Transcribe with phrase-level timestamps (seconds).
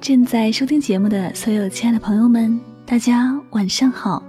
[0.00, 4.22] 正在收听节目的所有亲爱的朋友们，大家晚上好！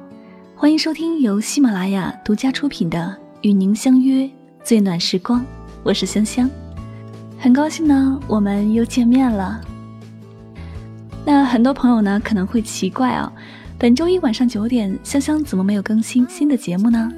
[0.53, 2.99] 欢迎收听由喜马拉雅独家出品的
[3.41, 4.29] 《与您相约
[4.65, 5.39] 最暖时光》，
[5.81, 6.49] 我是香香，
[7.39, 9.61] 很高兴呢，我们又见面了。
[11.23, 13.31] 那很多朋友呢可能会奇怪啊，
[13.79, 17.09] 本周一晚上九点，香香怎么没有更新新的节目呢？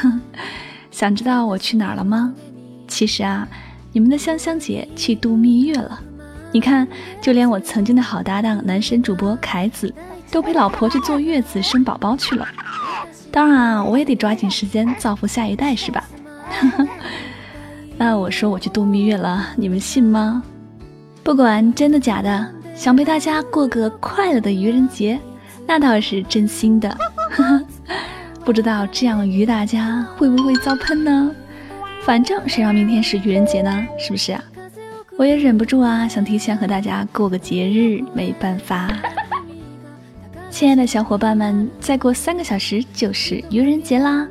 [0.90, 2.34] 想知道我去哪儿了吗？
[2.88, 3.46] 其实啊，
[3.92, 6.00] 你们的香香姐去度蜜月了。
[6.52, 6.86] 你看，
[7.20, 9.92] 就连我曾经的好搭档男神主播凯子，
[10.30, 12.46] 都陪老婆去坐月子生宝宝去了。
[13.30, 16.04] 当然啊，我也得抓紧时间造福下一代，是吧？
[17.96, 20.42] 那我说我去度蜜月了，你们信吗？
[21.22, 25.18] 不管真的假的，想陪大家过个快乐的愚人节，
[25.66, 26.94] 那倒是真心的。
[28.44, 31.30] 不知道这样愚大家会不会遭喷呢？
[32.04, 33.86] 反正谁让明天是愚人节呢？
[33.98, 34.42] 是不是啊？
[35.22, 38.90] 我也忍不住啊，想提前和大家过个节日，没办法。
[40.50, 44.26] 亲爱的小伙伴们，再过三个小时就是愚人节啦！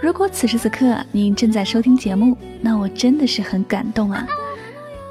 [0.00, 4.26] 如果此时此刻您正在收听节目，那我真的是很感动啊。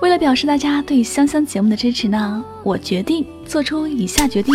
[0.01, 4.53] 为了表示大家对香香节目的支持呢，我决定做出以下决定：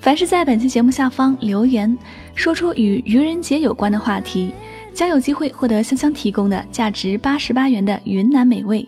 [0.00, 1.98] 凡是在本期节目下方留言，
[2.36, 4.52] 说出与愚人节有关的话题，
[4.94, 8.86] 将有机会获得香香提供的价值八十八元的云南美味。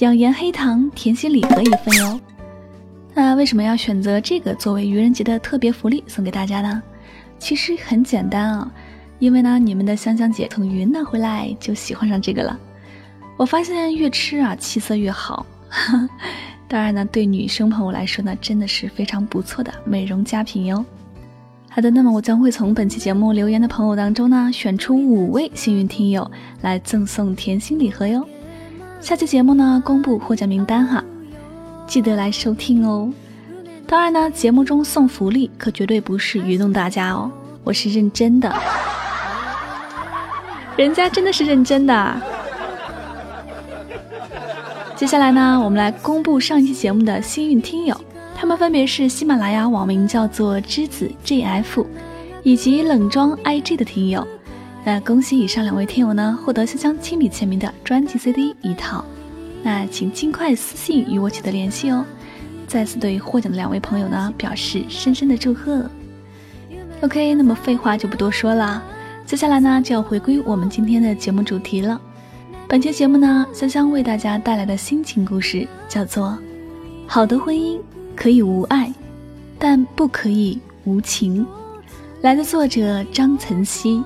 [0.00, 2.18] 养颜黑糖甜心礼盒一份哟。
[3.12, 6.82] 那为什么要选择这个作为愚人节的特别福利送给大家呢？
[7.38, 8.72] 其实很简单啊，
[9.18, 12.58] 因为呢，你们的香香姐从云南回来就喜欢上这个了。
[13.36, 15.44] 我发现越吃啊，气色越好。
[16.66, 20.82] 当然呢，对女生朋友来说呢，真的是非常不错的美容佳品哟。
[21.68, 26.30] 好的，那么我将会从本期节目留言的朋友当中呢，选出五位幸运听友
[26.62, 28.26] 来赠送甜心礼盒哟。
[29.00, 31.02] 下期节目呢，公布获奖名单哈，
[31.86, 33.10] 记得来收听哦。
[33.86, 37.30] 当然呢，节目中送福利可绝对不是愚弄大家哦，
[37.64, 38.54] 我是认真的，
[40.76, 42.22] 人家真的是认真的。
[44.94, 47.98] 接下来呢，我们来公布上一期节目的幸运听友，
[48.36, 51.86] 他们分别是喜马拉雅网名叫做栀子 JF，
[52.42, 54.26] 以及冷装 IG 的听友。
[54.84, 59.04] 那恭喜以上两位听友呢，获得香香亲笔签名的专辑 CD 一套。
[59.62, 62.04] 那请尽快私信与我取得联系哦。
[62.66, 65.84] 再次对获奖的两位朋友呢，表示深深的祝贺。
[67.02, 68.82] OK，那么废话就不多说了，
[69.26, 72.00] 接下来呢就要回归我们今天的节目主题了。
[72.66, 76.28] 本期节目呢，香香为大家带来的心情故事叫做
[77.06, 77.78] 《好的婚姻
[78.16, 78.90] 可以无爱，
[79.58, 81.44] 但不可以无情》，
[82.22, 84.02] 来自作者张岑曦。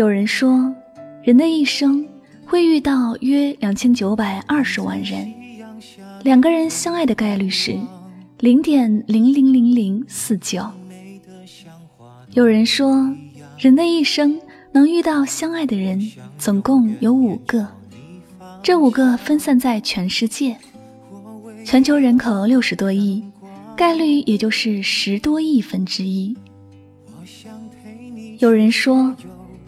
[0.00, 0.74] 有人说，
[1.22, 2.08] 人的一生
[2.46, 5.30] 会遇到约两千九百二十万人，
[6.24, 7.78] 两个人相爱的概率是
[8.38, 10.66] 零点零零零零四九。
[12.30, 13.14] 有人说，
[13.58, 14.40] 人的一生
[14.72, 16.00] 能遇到相爱的人
[16.38, 17.68] 总共有五个，
[18.62, 20.56] 这五个分散在全世界，
[21.62, 23.22] 全球人口六十多亿，
[23.76, 26.34] 概率也就是十多亿分之一。
[28.38, 29.14] 有人说。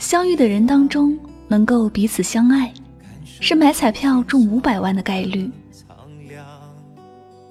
[0.02, 1.16] 相遇的人当中，
[1.46, 2.75] 能够彼此相爱，
[3.40, 5.49] 是买彩票中五百万的概率。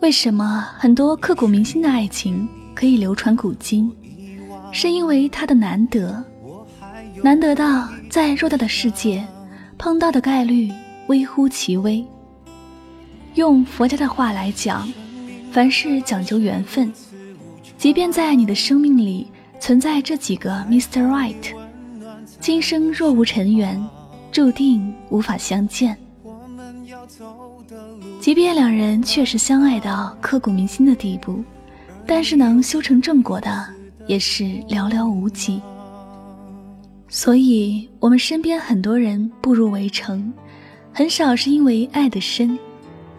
[0.01, 2.45] 为什么很多刻骨铭心的爱情
[2.75, 3.89] 可以流传古今？
[4.74, 6.21] 是因为它的难得，
[7.24, 9.25] 难得到在偌大的世界
[9.77, 10.69] 碰到的概率
[11.07, 12.06] 微乎其微。
[13.36, 14.92] 用佛家的话来讲，
[15.53, 16.92] 凡事讲究缘分，
[17.77, 21.07] 即便在你的生命里存在这几个 Mr.
[21.07, 21.61] Right。
[22.41, 23.79] 今生若无尘缘，
[24.31, 25.95] 注定无法相见。
[28.19, 31.43] 即便两人确实相爱到刻骨铭心的地步，
[32.03, 33.69] 但是能修成正果的
[34.07, 35.61] 也是寥寥无几。
[37.09, 40.33] 所以，我们身边很多人步入围城，
[40.91, 42.57] 很少是因为爱的深，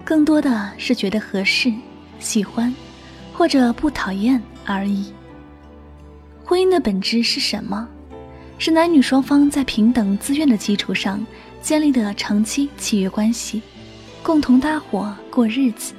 [0.04, 1.72] 更多的是觉得合适，
[2.19, 2.74] 喜欢，
[3.32, 5.12] 或者不讨厌而已。
[6.44, 7.88] 婚姻的本质是什么？
[8.64, 11.20] 是男女双方在平等自愿的基础上
[11.61, 13.61] 建立的长期契约关系，
[14.23, 15.94] 共同搭伙过日子。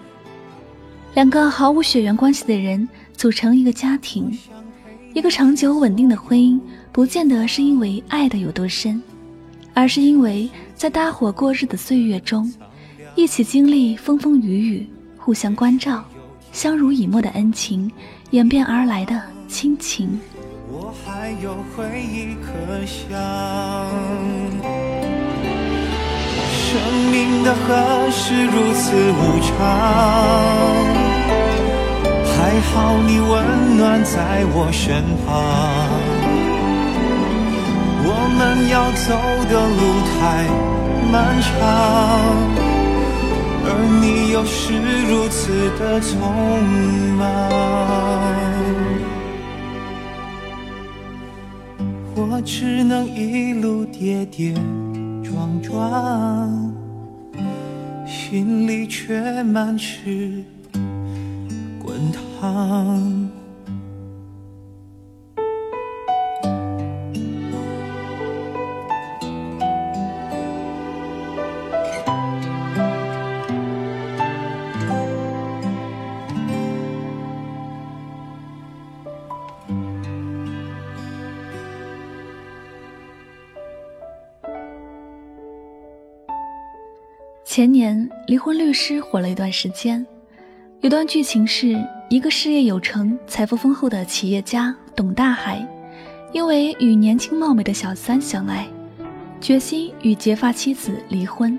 [1.13, 2.87] 两个毫无血缘关系的人
[3.17, 4.31] 组成一个家庭，
[5.13, 6.57] 一个长久稳定的婚姻，
[6.93, 9.03] 不见得是因为爱的有多深，
[9.73, 12.49] 而是因为在搭伙过日的岁月中，
[13.13, 14.87] 一起经历风风雨雨，
[15.17, 16.01] 互相关照，
[16.53, 17.91] 相濡以沫的恩情，
[18.31, 20.17] 演变而来的亲情。
[21.05, 22.51] 还有回忆可
[22.85, 23.17] 想，
[26.51, 26.79] 生
[27.11, 29.51] 命的河是如此无常。
[32.25, 32.71] 还好
[33.07, 35.31] 你温暖在我身旁，
[38.05, 39.07] 我们要走
[39.49, 40.19] 的路太
[41.11, 41.49] 漫长，
[43.65, 43.67] 而
[44.01, 44.57] 你又是
[45.09, 45.41] 如此
[45.79, 46.11] 的匆
[47.17, 47.21] 忙，
[52.35, 54.55] 我只能一路跌跌
[55.23, 56.73] 撞撞，
[58.07, 60.43] 心里却满是。
[61.79, 63.12] 滚烫。
[87.55, 90.03] 前年，离婚律师火了一段时间。
[90.81, 91.79] 有段剧情是
[92.09, 95.63] 一个事业有成、财富丰厚的企业家董大海，
[96.31, 98.67] 因为与年轻貌美的小三相爱，
[99.39, 101.55] 决心与结发妻子离婚。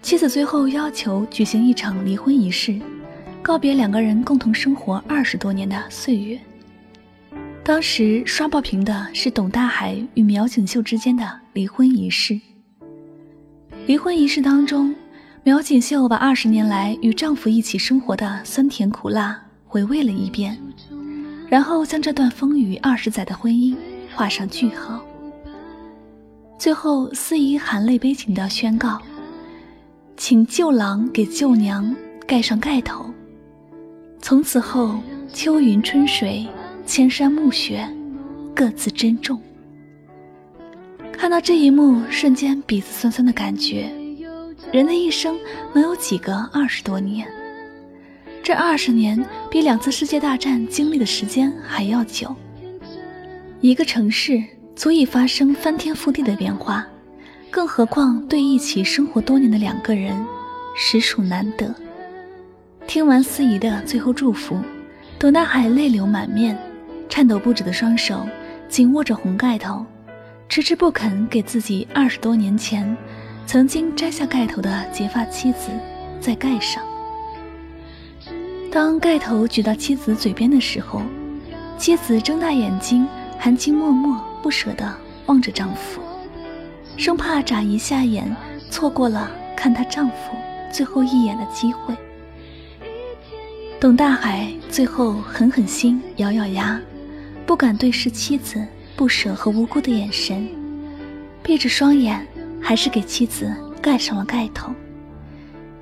[0.00, 2.80] 妻子最后要求举行一场离婚仪式，
[3.42, 6.40] 告别两个人共同生活二十多年的岁月。
[7.62, 12.40] 当时刷爆屏的是董大海与苗锦绣之间的离婚仪式。
[13.86, 14.94] 离婚仪式当中。
[15.42, 20.58] 苗锦绣把二十年来与丈夫一起生活的酸甜苦辣回味了一遍，
[21.48, 23.76] 然后将这段风雨二十载的婚姻
[24.12, 25.00] 画上句号。
[26.58, 29.00] 最后，司仪含泪悲情地宣告
[30.18, 31.94] ：“请旧郎给旧娘
[32.26, 33.08] 盖上盖头，
[34.20, 34.98] 从此后
[35.32, 36.44] 秋云春水、
[36.84, 37.88] 千山暮雪，
[38.52, 39.40] 各自珍重。”
[41.18, 43.90] 看到这一幕，瞬间鼻子酸酸的感觉。
[44.70, 45.38] 人的一生
[45.72, 47.26] 能有几个二十多年？
[48.42, 52.34] 这二十年比两次世界大战经历的时间还要久。
[53.62, 54.42] 一个城市
[54.76, 56.86] 足以发生翻天覆地的变化，
[57.50, 60.14] 更何况对一起生活多年的两个人，
[60.76, 61.74] 实属难得。
[62.86, 64.58] 听完司仪的最后祝福，
[65.18, 66.56] 董大海泪流满面，
[67.08, 68.28] 颤抖不止的双手
[68.68, 69.84] 紧握着红盖头，
[70.48, 72.96] 迟迟不肯给自己二十多年前。
[73.46, 75.68] 曾经摘下盖头的结发妻子，
[76.20, 76.82] 再盖上。
[78.72, 81.00] 当盖头举到妻子嘴边的时候，
[81.78, 83.06] 妻子睁大眼睛，
[83.38, 84.92] 含情脉脉、不舍地
[85.26, 86.00] 望着丈夫，
[86.96, 88.34] 生怕眨一下眼，
[88.68, 90.14] 错过了看她丈夫
[90.72, 91.94] 最后一眼的机会。
[93.78, 96.80] 董大海最后狠狠心，咬咬牙，
[97.46, 98.66] 不敢对视妻子
[98.96, 100.48] 不舍和无辜的眼神，
[101.42, 102.26] 闭着双眼。
[102.58, 104.72] 还是给妻子盖上了盖头，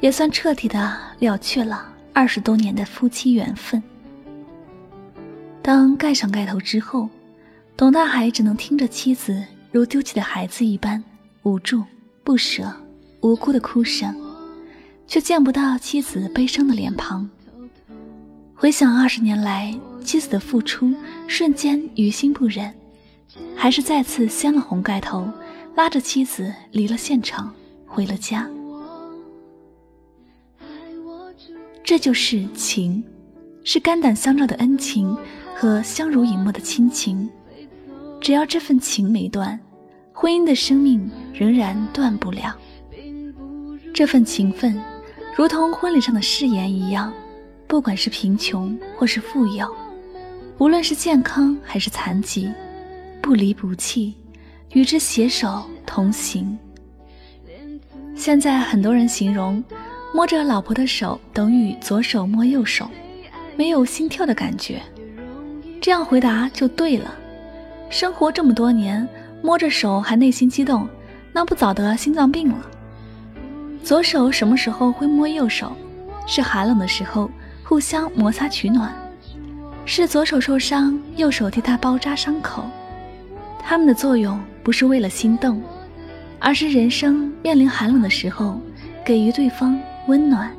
[0.00, 3.82] 也算彻底的了却了二十多年的夫妻缘分。
[5.62, 7.08] 当盖上盖头之后，
[7.74, 9.42] 董大海只能听着妻子
[9.72, 11.02] 如丢弃的孩子一般
[11.44, 11.82] 无助、
[12.22, 12.70] 不舍、
[13.22, 14.14] 无辜的哭声，
[15.06, 17.26] 却见不到妻子悲伤的脸庞。
[18.54, 20.92] 回想二十年来妻子的付出，
[21.26, 22.74] 瞬间于心不忍，
[23.56, 25.28] 还是再次掀了红盖头。
[25.76, 27.52] 拉着妻子离了现场，
[27.84, 28.48] 回了家。
[31.82, 33.02] 这就是情，
[33.64, 35.18] 是肝胆相照的恩情
[35.56, 37.28] 和相濡以沫的亲情。
[38.20, 39.58] 只要这份情没断，
[40.12, 42.56] 婚姻的生命仍然断不了。
[43.92, 44.80] 这份情分，
[45.36, 47.12] 如同婚礼上的誓言一样，
[47.66, 49.68] 不管是贫穷或是富有，
[50.58, 52.48] 无论是健康还是残疾，
[53.24, 54.14] 不离不弃。
[54.74, 56.58] 与之携手同行。
[58.14, 59.62] 现在很多人形容
[60.12, 62.90] 摸着老婆的手等于左手摸右手，
[63.56, 64.82] 没有心跳的感觉。
[65.80, 67.14] 这样回答就对了。
[67.88, 69.08] 生活这么多年，
[69.42, 70.88] 摸着手还内心激动，
[71.32, 72.58] 那不早得心脏病了。
[73.82, 75.72] 左手什么时候会摸右手？
[76.26, 77.30] 是寒冷的时候，
[77.62, 78.92] 互相摩擦取暖，
[79.86, 82.64] 是左手受伤，右手替他包扎伤口。
[83.66, 85.60] 他们的作用不是为了心动，
[86.38, 88.60] 而是人生面临寒冷的时候，
[89.04, 90.50] 给予对方温暖；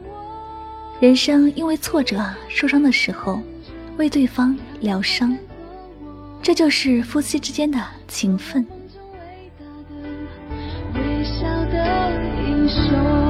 [1.00, 3.40] 人生因为挫折受伤的时候，
[3.98, 5.38] 为对方疗伤。
[6.42, 8.66] 这就是夫妻之间的情分。
[10.94, 12.12] 微笑的
[12.48, 13.25] 英雄。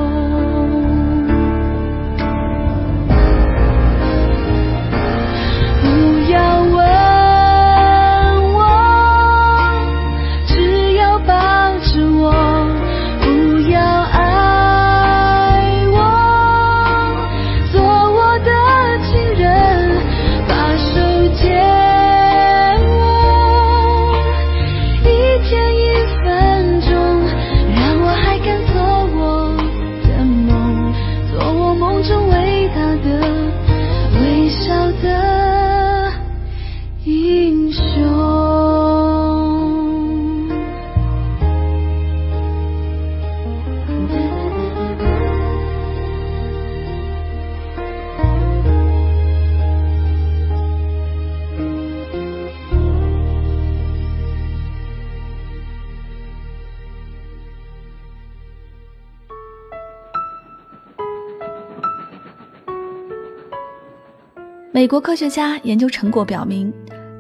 [64.76, 66.70] 美国科学家研究成果表明，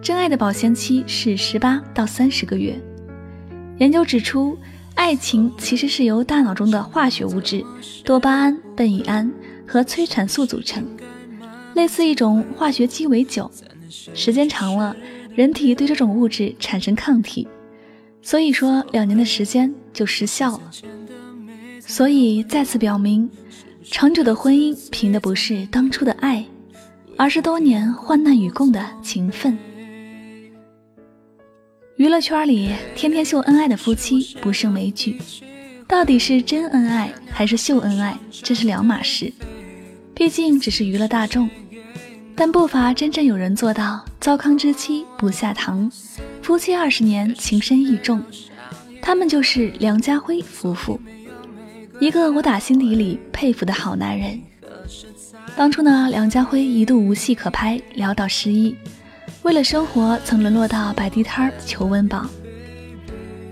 [0.01, 2.77] 真爱的保鲜期是十八到三十个月。
[3.77, 4.57] 研究指出，
[4.93, 7.63] 爱情其实是由大脑中的化学物质
[8.03, 9.31] 多巴胺、苯乙胺
[9.65, 10.85] 和催产素组成，
[11.75, 13.49] 类似一种化学鸡尾酒。
[14.13, 14.93] 时间长了，
[15.33, 17.47] 人体对这种物质产生抗体，
[18.21, 20.71] 所以说两年的时间就失效了。
[21.79, 23.29] 所以再次表明，
[23.81, 26.45] 长久的婚姻凭的不是当初的爱。
[27.17, 29.57] 而是多年患难与共的情分。
[31.97, 35.17] 娱乐圈里天天秀恩爱的夫妻不胜枚举，
[35.87, 39.31] 到底是真恩爱还是秀恩爱，这是两码事。
[40.13, 41.49] 毕竟只是娱乐大众，
[42.35, 45.89] 但不乏真正有人做到糟糠之妻不下堂，
[46.41, 48.21] 夫妻二十年情深意重。
[49.01, 50.99] 他们就是梁家辉夫妇，
[51.99, 54.41] 一个我打心底里佩服的好男人。
[55.55, 58.75] 当初呢，梁家辉一度无戏可拍，潦倒失意，
[59.41, 62.25] 为了生活曾沦落到摆地摊求温饱。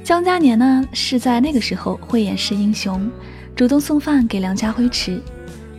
[0.04, 3.10] 江嘉年呢是在那个时候慧眼识英雄，
[3.56, 5.22] 主动送饭给梁家辉吃，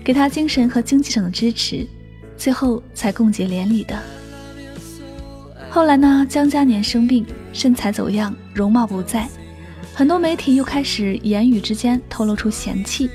[0.03, 1.87] 给他精神和经济上的支持，
[2.39, 3.95] 最后才共结连理的。
[5.69, 9.29] 后来呢，江嘉年生病，身材走样，容貌不在，
[9.93, 13.11] 很多媒体又开始言语之间透露出嫌弃。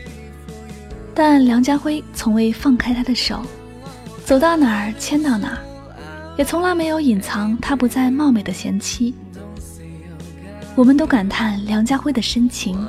[1.21, 3.41] 但梁家辉从未放开他的手，
[4.23, 5.57] 走到哪儿牵到哪儿，
[6.38, 9.13] 也从来没有隐藏他不再貌美的贤妻。
[10.75, 12.88] 我们都感叹梁家辉的深情，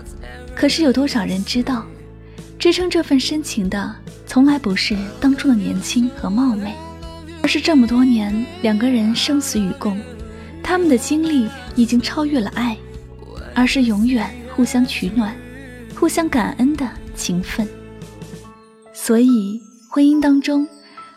[0.54, 1.84] 可是有多少人知道，
[2.56, 3.96] 支撑这份深情的，
[4.28, 6.72] 从来不是当初的年轻和貌美，
[7.42, 9.98] 而是这么多年两个人生死与共，
[10.62, 12.76] 他们的经历已经超越了爱，
[13.56, 15.34] 而是永远互相取暖、
[15.96, 17.66] 互相感恩的情分。
[19.02, 20.68] 所以，婚姻当中，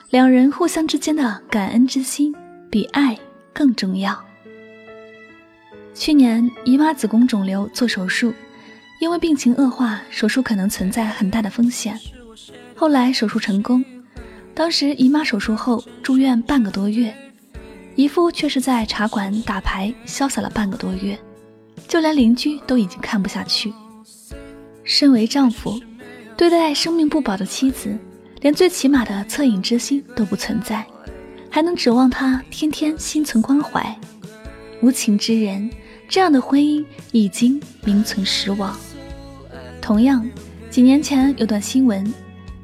[0.10, 2.34] 两人互相之间的感恩之心
[2.72, 3.20] 比爱
[3.52, 4.18] 更重要。
[5.94, 8.34] 去年，姨妈子宫肿瘤做手术，
[9.02, 12.00] 因为病情恶化，手术可能存在很大的风险。
[12.74, 13.84] 后来手术成功，
[14.56, 17.14] 当时姨妈手术后住院半个多月，
[17.96, 21.20] 姨夫却是在茶馆打牌潇洒了半个多月，
[21.90, 23.74] 就连邻居都已经看不下去。
[24.86, 25.78] 身为丈夫。
[26.36, 27.98] 对待生命不保的妻子，
[28.42, 30.86] 连最起码的恻隐之心都不存在，
[31.50, 33.96] 还能指望他天天心存关怀？
[34.82, 35.70] 无情之人，
[36.10, 38.76] 这样的婚姻已经名存实亡。
[39.80, 40.28] 同样，
[40.70, 42.12] 几年前有段新闻，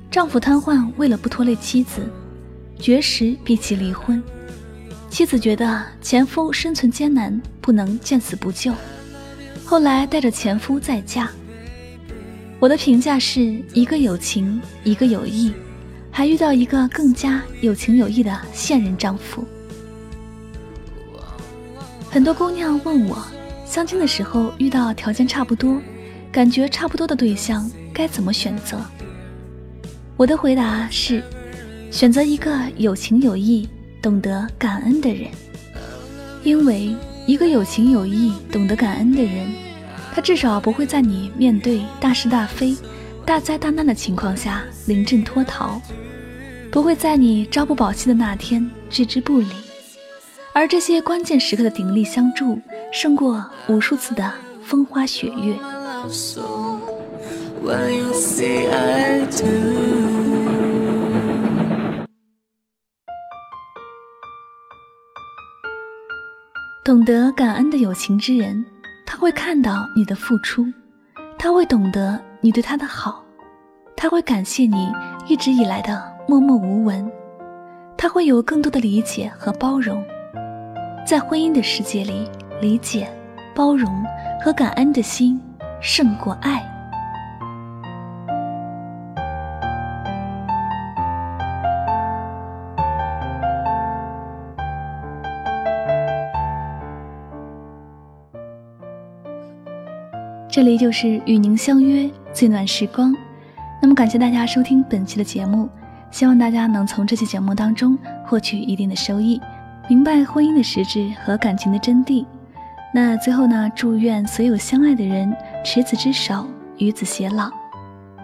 [0.10, 2.02] 丈夫瘫痪，为了不拖累妻子，
[2.80, 4.22] 绝食逼其离婚。
[5.10, 8.74] 妻子觉得前夫生存艰难，不能见死不救，
[9.64, 11.30] 后来带着前夫再嫁。
[12.60, 15.54] 我的评价是一个有情，一个有义，
[16.12, 19.46] 还遇到一个更加有情有义的现任丈夫。
[22.10, 23.26] 很多姑娘问我，
[23.66, 25.82] 相亲的时候遇到条件差不多、
[26.34, 28.78] 感觉差不多的对象，该怎么选择？
[30.18, 31.24] 我的回答是，
[31.90, 33.70] 选择一个有情有义、
[34.02, 35.30] 懂得感恩的人，
[36.44, 36.94] 因为
[37.26, 39.69] 一个有情有义、懂得感恩的人。
[40.20, 42.76] 他至少不会在你面对大是大非、
[43.26, 45.82] 大灾大难的情况下临阵脱逃，
[46.70, 49.48] 不会在你朝不保夕的那天置之不理。
[50.52, 52.60] 而这些关键时刻的鼎力相助，
[52.92, 54.30] 胜过无数次的
[54.62, 55.56] 风花雪月。
[66.84, 68.66] 懂得感恩的有情之人，
[69.12, 70.64] 他会看到你的付出，
[71.40, 73.24] 他会懂得你对他的好，
[73.98, 74.94] 他会感谢你
[75.26, 77.12] 一直以来的默默无闻，
[77.98, 80.06] 他会有更多的理解和包容。
[81.08, 82.30] 在婚姻的世界里，
[82.62, 83.12] 理解、
[83.56, 83.92] 包容
[84.46, 85.42] 和感恩的心
[85.82, 86.64] 胜过爱。
[100.60, 103.16] 这里就是与您相约最暖时光。
[103.82, 105.70] 那么，感谢大家收听本期的节目，
[106.12, 109.40] 希望大家能从这期节目当中获取一定的收益，
[109.88, 112.26] 明白婚姻的实质和感情的真谛。
[112.94, 116.46] 那最后呢，祝愿所有相爱的人执子之手，
[116.78, 117.50] 与子偕老。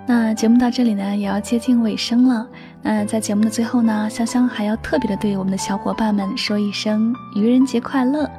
[0.06, 2.46] 那节目到这里呢，也要接近尾声了。
[2.82, 8.30] 那在节目的最后呢，香香还要特别的对我们的小伙伴们说一声愚人节快乐。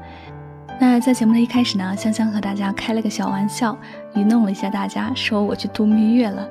[0.78, 3.76] 那在节目的一开始呢，香香和大家开了个小玩笑，
[4.14, 6.47] 愚弄了一下大家，说我去度蜜月了，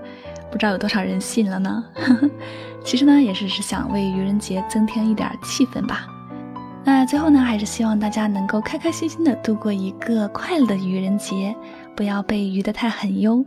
[0.51, 1.83] 不知道有多少人信了呢？
[2.83, 6.07] 其实呢，也是是想为愚人节增添一点气氛吧。
[6.83, 11.55] 那最后呢，还是希望大家能够开开心心的度过一个快乐的愚人节，
[11.95, 13.45] 不要被愚得太狠哟。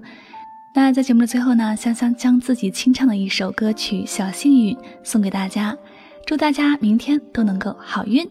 [0.75, 5.77] 那在节目的最后呢，香香将自己清唱的一首歌曲《小幸运》送给大家，
[6.25, 8.29] 祝大家明天都能够好运。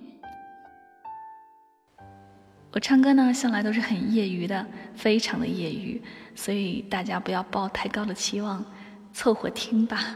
[2.77, 4.63] 我唱歌呢，向来都是很业余的，
[4.93, 5.99] 非常的业余，
[6.35, 8.63] 所以大家不要抱太高的期望，
[9.11, 10.15] 凑合听吧。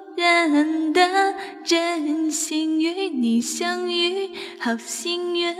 [0.17, 5.55] 人的真心与你相遇，好幸运。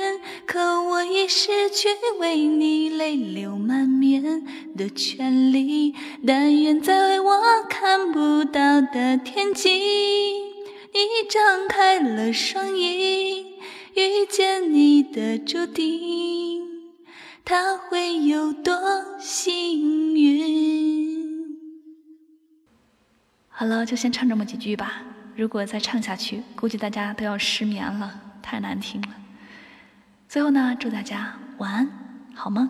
[0.45, 4.45] 可我已失去为你泪流满面
[4.77, 5.95] 的权利。
[6.25, 9.69] 但愿在我看不到的天际，
[10.93, 13.45] 你张开了双翼，
[13.93, 16.61] 遇见你的注定。
[17.43, 18.73] 他会有多
[19.19, 20.90] 幸运？
[23.61, 25.03] 好了，就先唱这么几句吧。
[25.35, 29.09] 如果再唱下去，估计大家都要失眠了，太难听了。
[30.27, 31.87] 最后呢，祝大家晚安，
[32.33, 32.67] 好梦。